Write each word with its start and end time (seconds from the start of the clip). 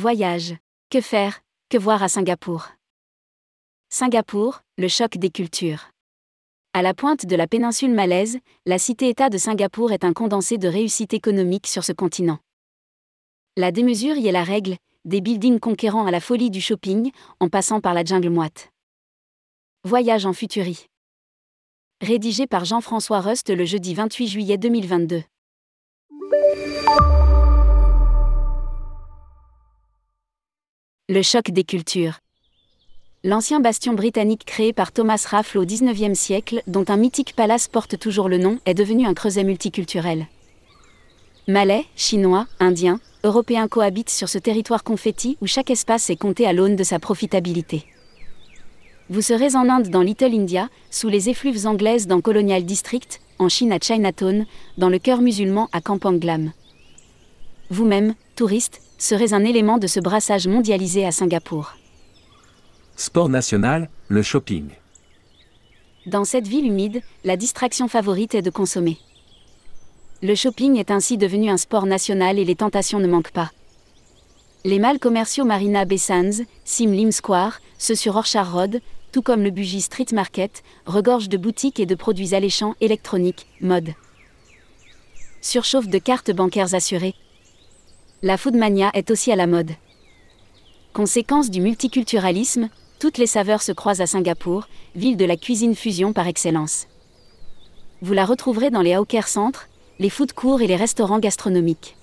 Voyage. 0.00 0.54
Que 0.88 1.02
faire, 1.02 1.42
que 1.68 1.76
voir 1.76 2.02
à 2.02 2.08
Singapour? 2.08 2.68
Singapour, 3.90 4.62
le 4.78 4.88
choc 4.88 5.18
des 5.18 5.28
cultures. 5.28 5.90
À 6.72 6.80
la 6.80 6.94
pointe 6.94 7.26
de 7.26 7.36
la 7.36 7.46
péninsule 7.46 7.92
malaise, 7.92 8.38
la 8.64 8.78
cité-État 8.78 9.28
de 9.28 9.36
Singapour 9.36 9.92
est 9.92 10.02
un 10.02 10.14
condensé 10.14 10.56
de 10.56 10.68
réussite 10.68 11.12
économique 11.12 11.66
sur 11.66 11.84
ce 11.84 11.92
continent. 11.92 12.38
La 13.58 13.72
démesure 13.72 14.16
y 14.16 14.26
est 14.26 14.32
la 14.32 14.42
règle, 14.42 14.78
des 15.04 15.20
buildings 15.20 15.60
conquérants 15.60 16.06
à 16.06 16.10
la 16.10 16.20
folie 16.20 16.50
du 16.50 16.62
shopping, 16.62 17.12
en 17.38 17.50
passant 17.50 17.82
par 17.82 17.92
la 17.92 18.02
jungle 18.02 18.30
moite. 18.30 18.70
Voyage 19.84 20.24
en 20.24 20.32
futurie. 20.32 20.86
Rédigé 22.00 22.46
par 22.46 22.64
Jean-François 22.64 23.20
Rust 23.20 23.50
le 23.50 23.66
jeudi 23.66 23.92
28 23.92 24.28
juillet 24.28 24.56
2022. 24.56 25.22
Le 31.12 31.22
choc 31.22 31.50
des 31.50 31.64
cultures. 31.64 32.20
L'ancien 33.24 33.58
bastion 33.58 33.94
britannique 33.94 34.44
créé 34.44 34.72
par 34.72 34.92
Thomas 34.92 35.26
Raffles 35.28 35.58
au 35.58 35.66
XIXe 35.66 36.16
siècle, 36.16 36.62
dont 36.68 36.84
un 36.86 36.96
mythique 36.96 37.34
palace 37.34 37.66
porte 37.66 37.98
toujours 37.98 38.28
le 38.28 38.38
nom, 38.38 38.60
est 38.64 38.74
devenu 38.74 39.08
un 39.08 39.12
creuset 39.12 39.42
multiculturel. 39.42 40.28
Malais, 41.48 41.84
Chinois, 41.96 42.46
Indiens, 42.60 43.00
Européens 43.24 43.66
cohabitent 43.66 44.08
sur 44.08 44.28
ce 44.28 44.38
territoire 44.38 44.84
confetti 44.84 45.36
où 45.40 45.48
chaque 45.48 45.70
espace 45.70 46.10
est 46.10 46.16
compté 46.16 46.46
à 46.46 46.52
l'aune 46.52 46.76
de 46.76 46.84
sa 46.84 47.00
profitabilité. 47.00 47.86
Vous 49.08 49.20
serez 49.20 49.56
en 49.56 49.68
Inde 49.68 49.88
dans 49.88 50.02
Little 50.02 50.32
India, 50.32 50.68
sous 50.92 51.08
les 51.08 51.28
effluves 51.28 51.66
anglaises 51.66 52.06
dans 52.06 52.20
Colonial 52.20 52.64
District, 52.64 53.20
en 53.40 53.48
Chine 53.48 53.72
à 53.72 53.80
Chinatown, 53.80 54.46
dans 54.78 54.88
le 54.88 55.00
cœur 55.00 55.22
musulman 55.22 55.68
à 55.72 55.80
Kampong 55.80 56.20
Glam. 56.20 56.52
Vous-même, 57.68 58.14
touriste, 58.40 58.80
serait 58.96 59.34
un 59.34 59.44
élément 59.44 59.76
de 59.76 59.86
ce 59.86 60.00
brassage 60.00 60.48
mondialisé 60.48 61.04
à 61.04 61.12
Singapour. 61.12 61.74
Sport 62.96 63.28
national, 63.28 63.90
le 64.08 64.22
shopping. 64.22 64.70
Dans 66.06 66.24
cette 66.24 66.48
ville 66.48 66.64
humide, 66.64 67.02
la 67.22 67.36
distraction 67.36 67.86
favorite 67.86 68.34
est 68.34 68.40
de 68.40 68.48
consommer. 68.48 68.96
Le 70.22 70.34
shopping 70.34 70.78
est 70.78 70.90
ainsi 70.90 71.18
devenu 71.18 71.50
un 71.50 71.58
sport 71.58 71.84
national 71.84 72.38
et 72.38 72.46
les 72.46 72.56
tentations 72.56 72.98
ne 72.98 73.08
manquent 73.08 73.30
pas. 73.30 73.50
Les 74.64 74.78
malls 74.78 75.00
commerciaux 75.00 75.44
Marina 75.44 75.84
Bay 75.84 75.98
Sands, 75.98 76.44
Sim 76.64 76.92
Lim 76.92 77.12
Square, 77.12 77.60
ceux 77.76 77.94
sur 77.94 78.16
Orchard 78.16 78.50
Road, 78.50 78.80
tout 79.12 79.20
comme 79.20 79.42
le 79.42 79.50
Bugy 79.50 79.82
Street 79.82 80.14
Market, 80.14 80.62
regorgent 80.86 81.28
de 81.28 81.36
boutiques 81.36 81.78
et 81.78 81.84
de 81.84 81.94
produits 81.94 82.34
alléchants 82.34 82.74
électroniques, 82.80 83.46
mode. 83.60 83.90
Surchauffe 85.42 85.88
de 85.88 85.98
cartes 85.98 86.30
bancaires 86.30 86.74
assurées, 86.74 87.14
la 88.22 88.36
foodmania 88.36 88.90
est 88.94 89.10
aussi 89.10 89.32
à 89.32 89.36
la 89.36 89.46
mode. 89.46 89.70
Conséquence 90.92 91.50
du 91.50 91.60
multiculturalisme, 91.60 92.68
toutes 92.98 93.16
les 93.16 93.26
saveurs 93.26 93.62
se 93.62 93.72
croisent 93.72 94.02
à 94.02 94.06
Singapour, 94.06 94.68
ville 94.94 95.16
de 95.16 95.24
la 95.24 95.36
cuisine 95.36 95.74
fusion 95.74 96.12
par 96.12 96.26
excellence. 96.26 96.86
Vous 98.02 98.12
la 98.12 98.24
retrouverez 98.24 98.70
dans 98.70 98.82
les 98.82 98.94
hawker 98.94 99.26
centres, 99.26 99.68
les 99.98 100.10
food 100.10 100.32
courts 100.32 100.60
et 100.60 100.66
les 100.66 100.76
restaurants 100.76 101.18
gastronomiques. 101.18 101.96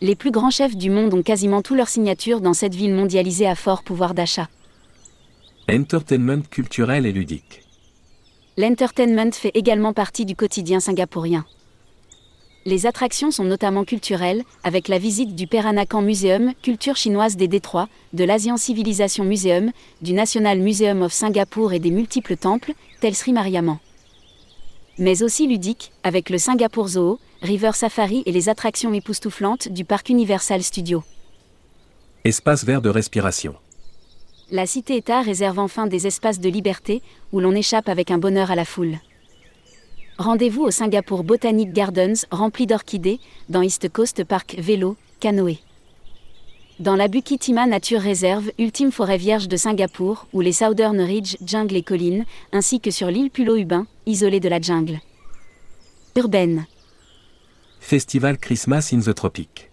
Les 0.00 0.14
plus 0.14 0.30
grands 0.30 0.50
chefs 0.50 0.76
du 0.76 0.90
monde 0.90 1.12
ont 1.12 1.22
quasiment 1.22 1.62
tous 1.62 1.74
leurs 1.74 1.88
signatures 1.88 2.40
dans 2.40 2.54
cette 2.54 2.74
ville 2.74 2.94
mondialisée 2.94 3.46
à 3.46 3.54
fort 3.54 3.82
pouvoir 3.82 4.14
d'achat. 4.14 4.48
Entertainment 5.70 6.42
culturel 6.48 7.06
et 7.06 7.12
ludique. 7.12 7.62
L'entertainment 8.56 9.32
fait 9.32 9.52
également 9.54 9.92
partie 9.92 10.24
du 10.24 10.34
quotidien 10.36 10.80
singapourien. 10.80 11.44
Les 12.66 12.84
attractions 12.84 13.30
sont 13.30 13.44
notamment 13.44 13.84
culturelles, 13.84 14.42
avec 14.64 14.88
la 14.88 14.98
visite 14.98 15.34
du 15.34 15.46
Peranakan 15.46 16.02
Museum, 16.02 16.52
culture 16.62 16.96
chinoise 16.96 17.36
des 17.36 17.48
Détroits, 17.48 17.88
de 18.12 18.22
l'Asian 18.22 18.58
Civilization 18.58 19.24
Museum, 19.24 19.72
du 20.02 20.12
National 20.12 20.58
Museum 20.58 21.00
of 21.00 21.12
Singapore 21.12 21.72
et 21.72 21.78
des 21.78 21.90
multiples 21.90 22.36
temples, 22.36 22.74
tels 23.00 23.14
Sri 23.14 23.32
Mariamman. 23.32 23.78
Mais 24.98 25.22
aussi 25.22 25.46
ludique, 25.46 25.90
avec 26.02 26.28
le 26.28 26.36
Singapour 26.36 26.88
Zoo, 26.88 27.18
River 27.40 27.70
Safari 27.72 28.22
et 28.26 28.32
les 28.32 28.50
attractions 28.50 28.92
époustouflantes 28.92 29.68
du 29.68 29.86
parc 29.86 30.10
Universal 30.10 30.62
Studio. 30.62 31.02
Espace 32.24 32.64
vert 32.66 32.82
de 32.82 32.90
respiration. 32.90 33.54
La 34.50 34.66
cité-État 34.66 35.22
réserve 35.22 35.60
enfin 35.60 35.86
des 35.86 36.06
espaces 36.06 36.40
de 36.40 36.50
liberté, 36.50 37.00
où 37.32 37.40
l'on 37.40 37.54
échappe 37.54 37.88
avec 37.88 38.10
un 38.10 38.18
bonheur 38.18 38.50
à 38.50 38.54
la 38.54 38.66
foule. 38.66 38.98
Rendez-vous 40.20 40.64
au 40.64 40.70
Singapour 40.70 41.24
Botanic 41.24 41.72
Gardens 41.72 42.26
rempli 42.30 42.66
d'orchidées, 42.66 43.20
dans 43.48 43.62
East 43.62 43.90
Coast 43.90 44.22
Park 44.22 44.54
vélo, 44.58 44.98
canoë. 45.18 45.60
Dans 46.78 46.94
la 46.94 47.08
Bukitima 47.08 47.66
Nature 47.66 48.02
Reserve, 48.02 48.52
ultime 48.58 48.92
forêt 48.92 49.16
vierge 49.16 49.48
de 49.48 49.56
Singapour, 49.56 50.26
où 50.34 50.42
les 50.42 50.52
Southern 50.52 51.00
Ridge, 51.00 51.38
jungle 51.42 51.74
et 51.74 51.82
collines, 51.82 52.26
ainsi 52.52 52.80
que 52.80 52.90
sur 52.90 53.06
l'île 53.06 53.30
Pulo 53.30 53.56
Ubin, 53.56 53.86
isolée 54.04 54.40
de 54.40 54.50
la 54.50 54.60
jungle. 54.60 55.00
Urbaine. 56.16 56.66
Festival 57.80 58.36
Christmas 58.36 58.90
in 58.92 59.00
the 59.00 59.14
Tropic. 59.14 59.70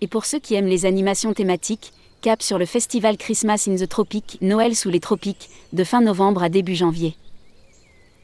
Et 0.00 0.06
pour 0.06 0.24
ceux 0.24 0.38
qui 0.38 0.54
aiment 0.54 0.68
les 0.68 0.86
animations 0.86 1.34
thématiques, 1.34 1.92
cap 2.20 2.42
sur 2.42 2.58
le 2.58 2.64
Festival 2.64 3.16
Christmas 3.16 3.64
in 3.66 3.74
the 3.74 3.88
Tropic, 3.88 4.38
Noël 4.40 4.76
sous 4.76 4.88
les 4.88 5.00
tropiques, 5.00 5.50
de 5.72 5.82
fin 5.82 6.00
novembre 6.00 6.44
à 6.44 6.48
début 6.48 6.76
janvier. 6.76 7.16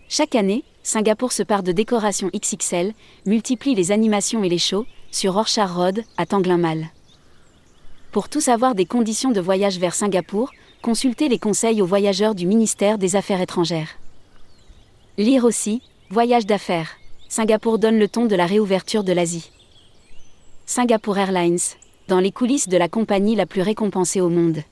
Chaque 0.09 0.37
année, 0.37 0.63
Singapour 0.87 1.33
se 1.33 1.43
part 1.43 1.63
de 1.63 1.73
décorations 1.73 2.31
XXL, 2.37 2.93
multiplie 3.25 3.75
les 3.75 3.91
animations 3.91 4.45
et 4.45 4.51
les 4.51 4.59
shows, 4.59 4.85
sur 5.11 5.35
Orchard 5.37 5.75
Road, 5.75 6.05
à 6.19 6.27
Tanglinmal. 6.27 6.89
Pour 8.13 8.29
tout 8.29 8.43
savoir 8.43 8.75
des 8.75 8.85
conditions 8.85 9.31
de 9.31 9.41
voyage 9.41 9.79
vers 9.79 9.95
Singapour, 9.95 10.51
consultez 10.83 11.31
les 11.31 11.39
conseils 11.39 11.81
aux 11.81 11.87
voyageurs 11.87 12.35
du 12.35 12.47
ministère 12.47 12.99
des 12.99 13.17
Affaires 13.17 13.41
étrangères. 13.41 13.99
Lire 15.17 15.45
aussi, 15.45 15.81
Voyage 16.11 16.45
d'affaires. 16.45 16.91
Singapour 17.31 17.79
donne 17.79 17.99
le 17.99 18.07
ton 18.07 18.27
de 18.27 18.37
la 18.37 18.45
réouverture 18.45 19.05
de 19.05 19.13
l'Asie. 19.15 19.51
Singapour 20.67 21.17
Airlines, 21.17 21.59
dans 22.09 22.21
les 22.21 22.31
coulisses 22.31 22.69
de 22.69 22.77
la 22.77 22.91
compagnie 22.91 23.37
la 23.37 23.47
plus 23.47 23.63
récompensée 23.63 24.21
au 24.21 24.29
monde. 24.29 24.63